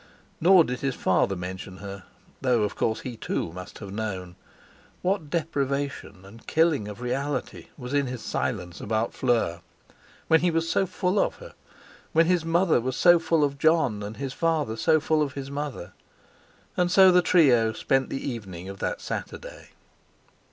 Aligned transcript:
Nor 0.39 0.63
did 0.63 0.79
his 0.79 0.95
father 0.95 1.35
mention 1.35 1.77
her, 1.77 2.05
though 2.41 2.63
of 2.63 2.75
course 2.75 3.01
he, 3.01 3.15
too, 3.15 3.51
must 3.51 3.79
know. 3.79 4.33
What 5.03 5.29
deprivation, 5.29 6.25
and 6.25 6.47
killing 6.47 6.87
of 6.87 7.01
reality 7.01 7.67
was 7.77 7.93
in 7.93 8.07
his 8.07 8.23
silence 8.23 8.81
about 8.81 9.13
Fleur—when 9.13 10.39
he 10.39 10.49
was 10.49 10.67
so 10.67 10.87
full 10.87 11.19
of 11.19 11.35
her; 11.35 11.53
when 12.13 12.25
his 12.25 12.43
mother 12.43 12.81
was 12.81 12.97
so 12.97 13.19
full 13.19 13.43
of 13.43 13.59
Jon, 13.59 14.01
and 14.01 14.17
his 14.17 14.33
father 14.33 14.75
so 14.75 14.99
full 14.99 15.21
of 15.21 15.33
his 15.33 15.51
mother! 15.51 15.93
And 16.75 16.89
so 16.89 17.11
the 17.11 17.21
trio 17.21 17.71
spent 17.71 18.09
the 18.09 18.27
evening 18.27 18.69
of 18.69 18.79
that 18.79 19.01
Saturday. 19.01 19.69